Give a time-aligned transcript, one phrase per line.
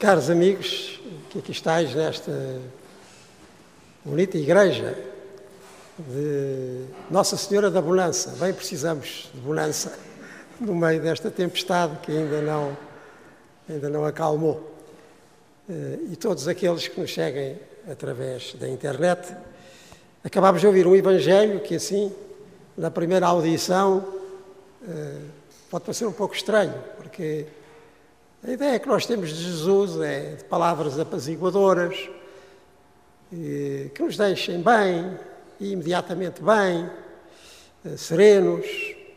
[0.00, 0.98] Caros amigos,
[1.28, 2.32] que aqui estáis nesta
[4.02, 4.96] bonita igreja
[5.98, 8.34] de Nossa Senhora da Bonança.
[8.40, 9.98] Bem precisamos de bonança
[10.58, 12.74] no meio desta tempestade que ainda não,
[13.68, 14.74] ainda não acalmou.
[15.68, 19.36] Eh, e todos aqueles que nos seguem através da internet.
[20.24, 22.10] Acabámos de ouvir um Evangelho que, assim,
[22.74, 24.02] na primeira audição,
[24.88, 25.18] eh,
[25.68, 27.44] pode parecer um pouco estranho, porque
[28.42, 32.08] a ideia que nós temos de Jesus é de palavras apaziguadoras,
[33.30, 35.18] que nos deixem bem,
[35.60, 36.90] e imediatamente bem,
[37.84, 38.66] eh, serenos.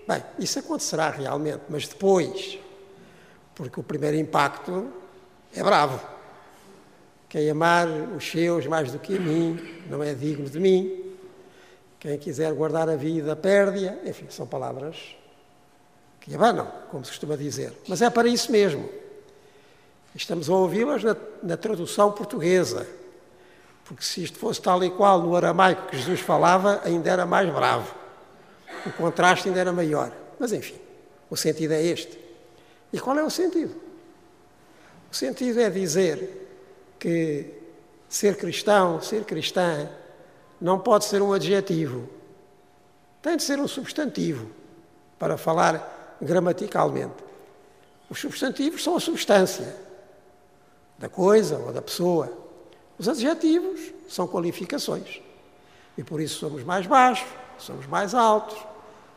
[0.06, 2.60] Bem, isso acontecerá realmente, mas depois,
[3.56, 4.92] porque o primeiro impacto
[5.56, 6.00] é bravo.
[7.30, 9.58] Quem amar os seus mais do que a mim
[9.90, 11.16] não é digno de mim.
[11.98, 14.08] Quem quiser guardar a vida perde-a.
[14.08, 15.16] Enfim, são palavras
[16.20, 17.74] que abanam, como se costuma dizer.
[17.88, 18.88] Mas é para isso mesmo.
[20.16, 22.88] Estamos a ouvi-las na, na, tradução portuguesa,
[23.84, 27.52] porque se isto fosse tal e qual no aramaico que Jesus falava, ainda era mais
[27.52, 27.94] bravo.
[28.86, 30.12] O contraste ainda era maior.
[30.40, 30.76] Mas enfim,
[31.30, 32.20] o sentido é este.
[32.92, 33.76] E qual é o sentido?
[35.12, 36.48] O sentido é dizer
[37.00, 37.46] que
[38.08, 39.90] ser cristão, ser cristã,
[40.62, 42.08] não pode ser um adjetivo.
[43.22, 44.48] Tem de ser um substantivo,
[45.18, 47.24] para falar gramaticalmente.
[48.10, 49.76] Os substantivos são a substância
[51.04, 52.32] da coisa ou da pessoa.
[52.98, 55.22] Os adjetivos são qualificações.
[55.98, 58.58] E por isso somos mais baixos, somos mais altos,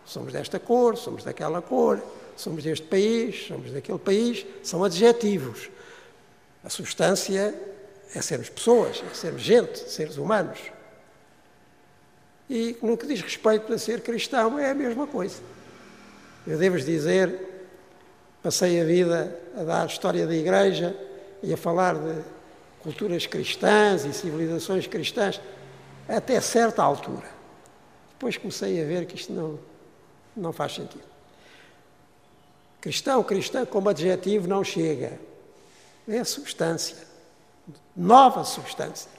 [0.04, 2.02] somos desta cor, somos daquela cor,
[2.36, 4.44] somos deste país, somos daquele país.
[4.64, 5.70] São adjetivos.
[6.64, 7.54] A substância
[8.12, 10.58] é sermos pessoas, é sermos gente, seres humanos.
[12.50, 15.38] E no que diz respeito a ser cristão é a mesma coisa.
[16.44, 17.38] Eu devo dizer,
[18.42, 21.05] passei a vida a dar história da igreja,
[21.46, 22.22] e a falar de
[22.80, 25.40] culturas cristãs e civilizações cristãs
[26.08, 27.28] até certa altura.
[28.10, 29.58] Depois comecei a ver que isto não,
[30.36, 31.04] não faz sentido.
[32.80, 35.20] Cristão, cristã como adjetivo não chega.
[36.08, 36.96] É substância,
[37.96, 39.10] nova substância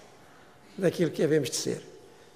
[0.78, 1.82] daquilo que havemos de ser.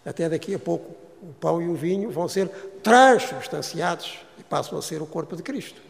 [0.05, 2.47] Até daqui a pouco o pão e o vinho vão ser
[2.81, 5.81] transubstanciados e passam a ser o corpo de Cristo.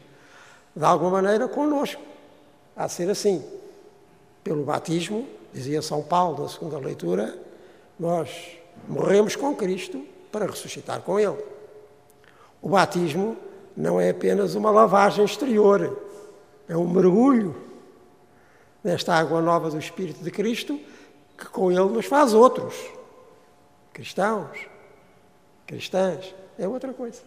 [0.76, 2.02] De alguma maneira, conosco.
[2.76, 3.61] Há de ser assim
[4.44, 7.38] pelo batismo, dizia São Paulo na segunda leitura,
[8.00, 8.58] nós
[8.88, 11.38] morremos com Cristo para ressuscitar com Ele.
[12.62, 13.38] O batismo
[13.76, 16.00] não é apenas uma lavagem exterior,
[16.68, 17.56] é um mergulho
[18.84, 20.80] nesta água nova do Espírito de Cristo
[21.38, 22.76] que com Ele nos faz outros.
[23.94, 24.58] Cristãos,
[25.68, 27.22] cristãs, é outra coisa.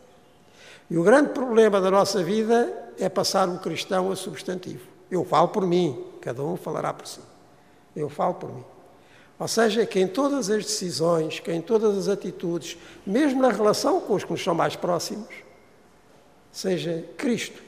[0.91, 4.94] E o grande problema da nossa vida é passar o cristão a substantivo.
[5.15, 7.21] Eu falo por mim, cada um falará por si.
[7.95, 8.65] Eu falo por mim.
[9.39, 12.77] Ou seja, que em todas as decisões, que em todas as atitudes,
[13.07, 15.33] mesmo na relação com os que nos são mais próximos,
[16.51, 17.63] seja Cristo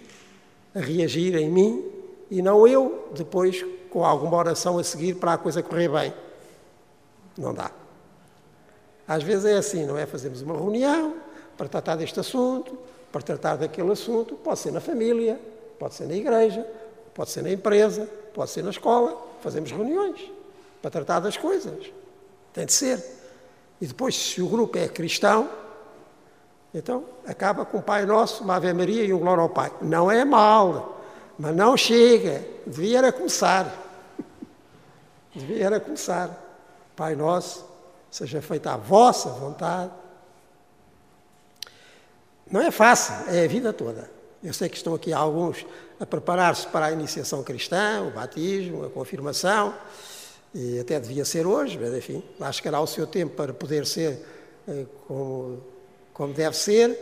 [0.74, 1.84] a reagir em mim
[2.28, 6.12] e não eu depois com alguma oração a seguir para a coisa correr bem.
[7.38, 7.70] Não dá.
[9.06, 10.04] Às vezes é assim, não é?
[10.04, 11.14] Fazemos uma reunião
[11.56, 12.76] para tratar deste assunto,
[13.12, 15.40] para tratar daquele assunto, pode ser na família,
[15.78, 16.66] pode ser na igreja,
[17.16, 19.16] Pode ser na empresa, pode ser na escola.
[19.40, 20.20] Fazemos reuniões
[20.82, 21.90] para tratar das coisas.
[22.52, 23.02] Tem de ser.
[23.80, 25.48] E depois, se o grupo é cristão,
[26.74, 29.72] então acaba com o Pai Nosso, uma Ave Maria e um Glória ao Pai.
[29.80, 31.00] Não é mal,
[31.38, 32.44] mas não chega.
[32.66, 33.74] Devia era começar.
[35.34, 36.28] Devia era começar.
[36.94, 37.64] Pai Nosso,
[38.10, 39.90] seja feita a vossa vontade.
[42.50, 44.15] Não é fácil, é a vida toda.
[44.46, 45.66] Eu sei que estão aqui alguns
[45.98, 49.74] a preparar-se para a iniciação cristã, o batismo, a confirmação,
[50.54, 54.24] e até devia ser hoje, mas enfim, lá chegará o seu tempo para poder ser
[54.68, 55.60] eh, como,
[56.14, 56.96] como deve ser.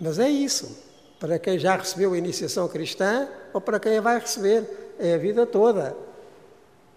[0.00, 0.78] Mas é isso,
[1.18, 5.18] para quem já recebeu a iniciação cristã ou para quem a vai receber, é a
[5.18, 5.96] vida toda.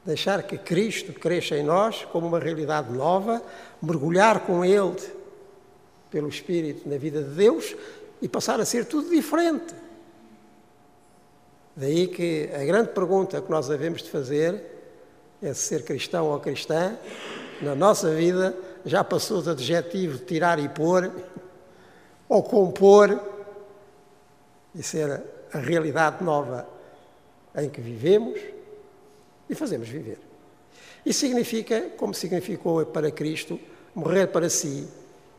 [0.06, 3.42] Deixar que Cristo cresça em nós como uma realidade nova,
[3.82, 5.02] mergulhar com Ele
[6.12, 7.76] pelo Espírito na vida de Deus
[8.22, 9.74] e passar a ser tudo diferente.
[11.76, 14.64] Daí que a grande pergunta que nós devemos de fazer
[15.42, 16.98] é se ser cristão ou cristã,
[17.62, 21.12] na nossa vida, já passou do adjetivo de tirar e pôr,
[22.28, 23.20] ou compor,
[24.74, 25.22] e ser
[25.52, 26.68] a realidade nova
[27.56, 28.40] em que vivemos
[29.50, 30.20] e fazemos viver.
[31.06, 33.60] Isso significa, como significou para Cristo,
[33.94, 34.88] morrer para si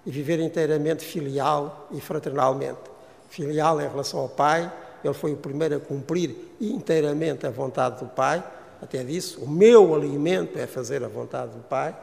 [0.05, 2.81] e viver inteiramente filial e fraternalmente.
[3.29, 4.71] Filial em relação ao Pai,
[5.03, 8.43] ele foi o primeiro a cumprir inteiramente a vontade do Pai,
[8.81, 11.97] até disse: O meu alimento é fazer a vontade do Pai.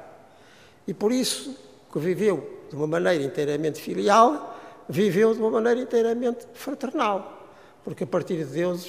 [0.88, 1.56] E por isso
[1.92, 4.58] que viveu de uma maneira inteiramente filial,
[4.88, 7.38] viveu de uma maneira inteiramente fraternal.
[7.84, 8.88] Porque a partir de Deus,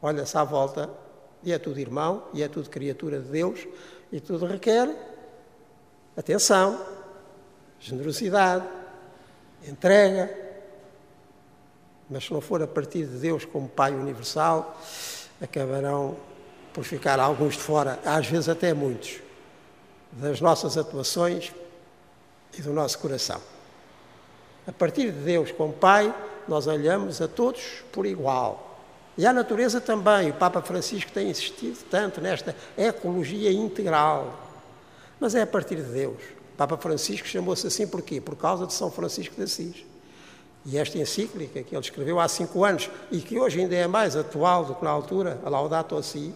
[0.00, 0.90] olha-se à volta
[1.42, 3.66] e é tudo irmão, e é tudo criatura de Deus,
[4.10, 4.88] e tudo requer
[6.16, 6.80] atenção,
[7.80, 8.64] generosidade,
[9.66, 10.42] entrega.
[12.08, 14.78] Mas se não for a partir de Deus como Pai universal,
[15.40, 16.16] acabarão
[16.72, 19.20] por ficar alguns de fora, às vezes até muitos,
[20.12, 21.52] das nossas atuações
[22.58, 23.40] e do nosso coração.
[24.66, 26.14] A partir de Deus como Pai,
[26.48, 28.74] nós olhamos a todos por igual.
[29.16, 30.30] E à natureza também.
[30.30, 34.40] O Papa Francisco tem insistido tanto nesta ecologia integral.
[35.20, 36.20] Mas é a partir de Deus.
[36.56, 38.20] Papa Francisco chamou-se assim porquê?
[38.20, 39.84] Por causa de São Francisco de Assis.
[40.66, 44.16] E esta encíclica que ele escreveu há cinco anos e que hoje ainda é mais
[44.16, 46.34] atual do que na altura, a Laudato Si,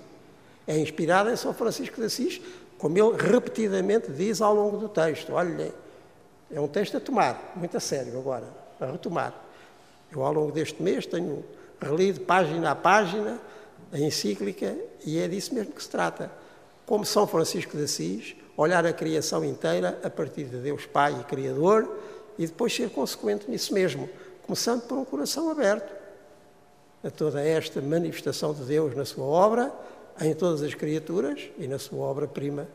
[0.66, 2.40] é inspirada em São Francisco de Assis,
[2.76, 5.32] como ele repetidamente diz ao longo do texto.
[5.32, 5.72] Olhem,
[6.50, 8.46] é um texto a tomar, muito a sério agora,
[8.78, 9.34] a retomar.
[10.12, 11.44] Eu, ao longo deste mês, tenho
[11.80, 13.40] relido página a página
[13.92, 16.30] a encíclica e é disso mesmo que se trata.
[16.84, 21.24] Como São Francisco de Assis, olhar a criação inteira a partir de Deus Pai e
[21.24, 21.88] Criador
[22.36, 24.10] e depois ser consequente nisso mesmo,
[24.44, 25.96] começando por um coração aberto
[27.04, 29.72] a toda esta manifestação de Deus na sua obra,
[30.20, 32.66] em todas as criaturas e na sua obra-prima,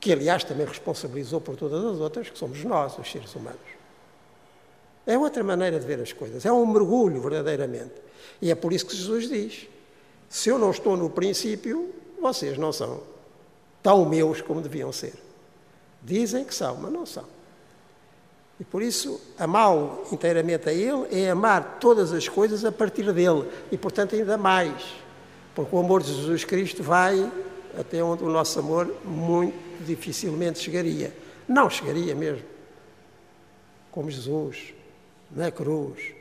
[0.00, 3.60] que aliás também responsabilizou por todas as outras, que somos nós, os seres humanos.
[5.06, 7.94] É outra maneira de ver as coisas, é um mergulho verdadeiramente.
[8.40, 9.68] E é por isso que Jesus diz:
[10.28, 13.11] se eu não estou no princípio, vocês não são
[13.82, 15.14] tão meus como deviam ser.
[16.02, 17.24] Dizem que são, mas não são.
[18.60, 23.48] E por isso, amá-lo inteiramente a Ele é amar todas as coisas a partir dele.
[23.70, 24.94] E, portanto, ainda mais.
[25.54, 27.30] Porque o amor de Jesus Cristo vai
[27.78, 31.12] até onde o nosso amor muito dificilmente chegaria.
[31.48, 32.44] Não chegaria mesmo.
[33.90, 34.74] Como Jesus
[35.30, 36.14] na cruz,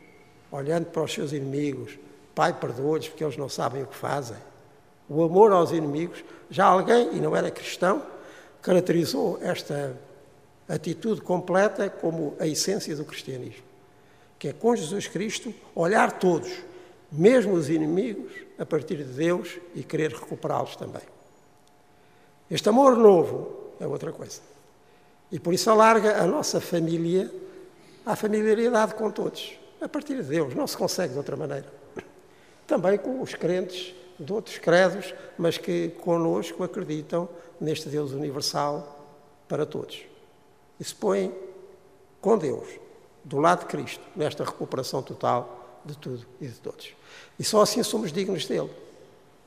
[0.51, 1.97] olhando para os seus inimigos,
[2.33, 4.37] Pai, perdoa-lhes porque eles não sabem o que fazem.
[5.13, 8.01] O amor aos inimigos, já alguém, e não era cristão,
[8.61, 9.93] caracterizou esta
[10.69, 13.61] atitude completa como a essência do cristianismo,
[14.39, 16.49] que é com Jesus Cristo olhar todos,
[17.11, 21.03] mesmo os inimigos, a partir de Deus e querer recuperá-los também.
[22.49, 24.39] Este amor novo é outra coisa.
[25.29, 27.29] E por isso alarga a nossa família
[28.05, 29.59] à familiaridade com todos.
[29.81, 31.67] A partir de Deus, não se consegue de outra maneira.
[32.65, 37.27] Também com os crentes de outros credos, mas que conosco acreditam
[37.59, 39.05] neste Deus universal
[39.47, 40.03] para todos.
[40.79, 41.33] E se põem
[42.21, 42.67] com Deus,
[43.23, 46.93] do lado de Cristo, nesta recuperação total de tudo e de todos.
[47.39, 48.69] E só assim somos dignos dele.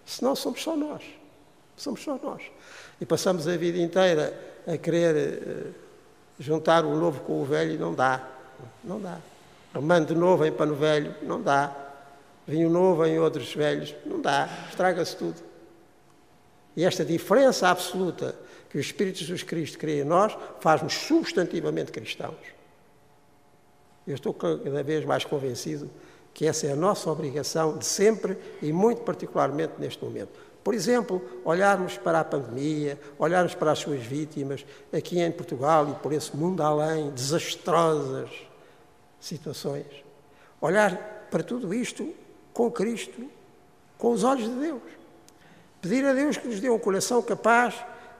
[0.05, 1.03] Senão somos só nós.
[1.77, 2.43] Somos só nós.
[3.01, 5.75] E passamos a vida inteira a querer uh,
[6.39, 8.29] juntar o novo com o velho e não dá.
[8.83, 9.19] Não dá.
[9.73, 11.84] Armando de novo em pano velho, não dá.
[12.47, 14.49] Vinho novo em outros velhos, não dá.
[14.69, 15.43] Estraga-se tudo.
[16.77, 18.35] E esta diferença absoluta
[18.69, 22.35] que o Espírito de Jesus Cristo cria em nós faz-nos substantivamente cristãos.
[24.07, 25.89] Eu estou cada vez mais convencido
[26.35, 30.33] que essa é a nossa obrigação de sempre e muito particularmente neste momento.
[30.65, 35.95] Por exemplo, olharmos para a pandemia, olharmos para as suas vítimas, aqui em Portugal e
[36.03, 38.31] por esse mundo além, desastrosas
[39.21, 39.87] situações.
[40.61, 42.13] Olhar para tudo isto
[42.55, 43.29] com Cristo,
[43.99, 44.83] com os olhos de Deus.
[45.83, 47.75] Pedir a Deus que nos dê um coração capaz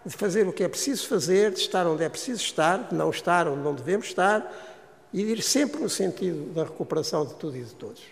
[0.05, 3.09] de fazer o que é preciso fazer, de estar onde é preciso estar, de não
[3.09, 4.53] estar onde não devemos estar
[5.13, 8.03] e de ir sempre no sentido da recuperação de tudo e de todos.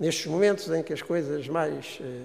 [0.00, 2.22] Nestes momentos em que as coisas mais eh,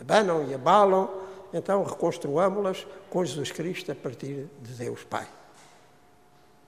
[0.00, 1.10] abanam e abalam,
[1.52, 5.28] então reconstruámo-las com Jesus Cristo a partir de Deus Pai.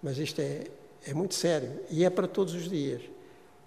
[0.03, 0.65] Mas isto é,
[1.07, 3.01] é muito sério e é para todos os dias.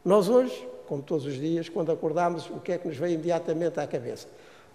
[0.03, 3.79] Nós hoje, como todos os dias, quando acordamos, o que é que nos vem imediatamente
[3.79, 4.27] à cabeça?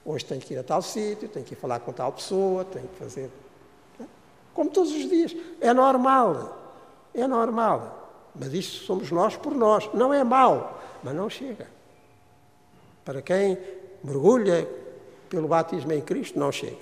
[0.04, 2.88] Hoje tenho que ir a tal sítio, tenho que ir falar com tal pessoa, tenho
[2.88, 3.30] que fazer.
[4.54, 5.36] Como todos os dias.
[5.60, 6.58] É normal.
[7.14, 8.30] É normal.
[8.34, 9.88] Mas isto somos nós por nós.
[9.94, 11.66] Não é mau, mas não chega.
[13.04, 13.58] Para quem
[14.02, 14.68] mergulha
[15.28, 16.76] pelo batismo em Cristo, não chega.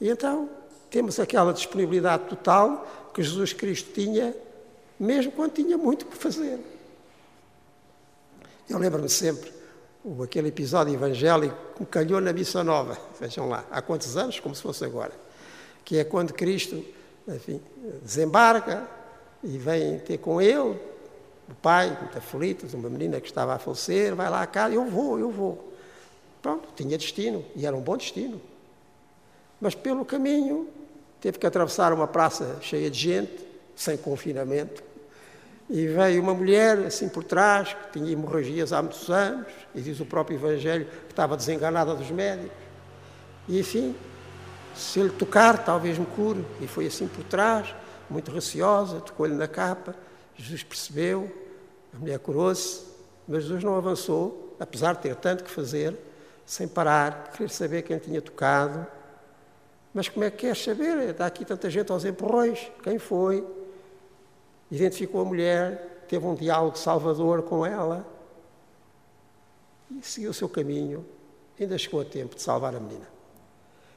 [0.00, 0.48] E então
[0.90, 4.34] temos aquela disponibilidade total que Jesus Cristo tinha
[4.98, 6.58] mesmo quando tinha muito por fazer.
[8.68, 9.50] Eu lembro-me sempre
[10.22, 14.62] aquele episódio evangélico que calhou na Missa Nova, vejam lá, há quantos anos, como se
[14.62, 15.12] fosse agora,
[15.84, 16.84] que é quando Cristo,
[17.26, 17.60] enfim,
[18.02, 18.86] desembarca
[19.42, 20.78] e vem ter com ele,
[21.48, 24.84] o pai, muito aflito, uma menina que estava a falecer, vai lá a casa, eu
[24.84, 25.72] vou, eu vou.
[26.42, 28.40] Pronto, tinha destino, e era um bom destino.
[29.58, 30.68] Mas pelo caminho
[31.20, 34.82] teve que atravessar uma praça cheia de gente, sem confinamento,
[35.70, 40.00] e veio uma mulher assim por trás, que tinha hemorragias há muitos anos, e diz
[40.00, 42.56] o próprio Evangelho que estava desenganada dos médicos.
[43.46, 43.94] E enfim,
[44.74, 46.44] se ele tocar, talvez me cure.
[46.60, 47.74] E foi assim por trás,
[48.08, 49.94] muito receosa, tocou-lhe na capa.
[50.36, 51.30] Jesus percebeu,
[51.92, 52.84] a mulher curou-se,
[53.26, 55.94] mas Jesus não avançou, apesar de ter tanto que fazer,
[56.46, 58.86] sem parar, querer saber quem tinha tocado.
[59.92, 61.10] Mas como é que queres saber?
[61.10, 62.70] Está aqui tanta gente aos empurrões.
[62.82, 63.44] Quem foi?
[64.70, 68.06] Identificou a mulher, teve um diálogo salvador com ela
[69.90, 71.04] e seguiu o seu caminho.
[71.58, 73.08] Ainda chegou a tempo de salvar a menina.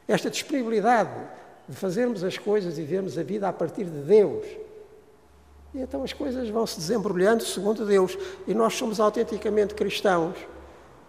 [0.07, 1.11] Esta disponibilidade
[1.67, 4.45] de fazermos as coisas e vermos a vida a partir de Deus.
[5.73, 8.17] E então as coisas vão se desembrulhando segundo Deus.
[8.47, 10.35] E nós somos autenticamente cristãos.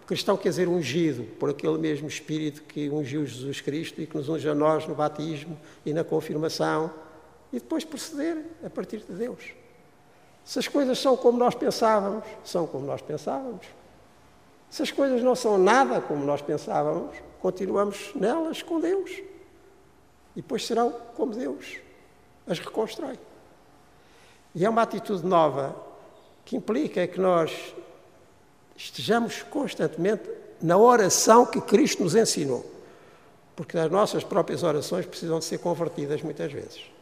[0.05, 4.29] Cristão quer dizer ungido por aquele mesmo Espírito que ungiu Jesus Cristo e que nos
[4.29, 6.91] unge a nós no batismo e na confirmação.
[7.53, 9.53] E depois proceder a partir de Deus.
[10.43, 13.65] Se as coisas são como nós pensávamos, são como nós pensávamos.
[14.69, 19.11] Se as coisas não são nada como nós pensávamos, continuamos nelas com Deus.
[20.35, 21.77] E depois serão como Deus
[22.47, 23.17] as reconstrói.
[24.55, 25.75] E é uma atitude nova
[26.43, 27.73] que implica que nós
[28.75, 30.29] estejamos constantemente
[30.61, 32.65] na oração que Cristo nos ensinou.
[33.55, 36.92] Porque as nossas próprias orações precisam de ser convertidas muitas vezes.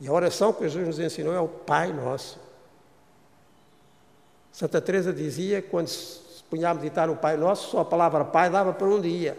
[0.00, 2.38] E a oração que Jesus nos ensinou é o Pai Nosso.
[4.50, 8.48] Santa Teresa dizia, quando se punha a meditar no Pai Nosso, só a palavra Pai
[8.48, 9.36] dava para um dia.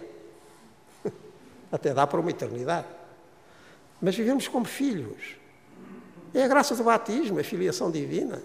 [1.71, 2.87] Até dá para uma eternidade.
[3.99, 5.35] Mas vivemos como filhos.
[6.33, 8.41] É a graça do batismo, a filiação divina,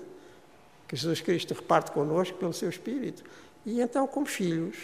[0.88, 3.22] que Jesus Cristo reparte connosco pelo seu Espírito.
[3.64, 4.76] E então, como filhos,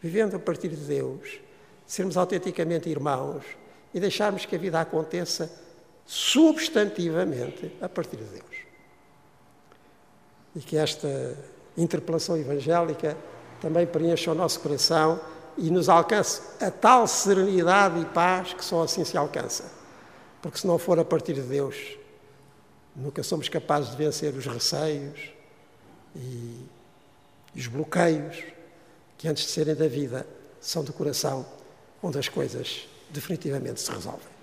[0.00, 1.40] vivendo a partir de Deus,
[1.86, 3.44] sermos autenticamente irmãos
[3.92, 5.50] e deixarmos que a vida aconteça
[6.06, 8.56] substantivamente a partir de Deus.
[10.56, 11.36] E que esta
[11.76, 13.16] interpelação evangélica
[13.60, 15.20] também preencha o nosso coração
[15.56, 19.72] e nos alcance a tal serenidade e paz que só assim se alcança.
[20.42, 21.96] Porque se não for a partir de Deus,
[22.94, 25.32] nunca somos capazes de vencer os receios
[26.14, 26.66] e,
[27.56, 28.42] os bloqueios
[29.16, 30.26] que antes de serem da vida
[30.60, 31.46] são do coração,
[32.02, 34.33] onde as coisas definitivamente se resolvem.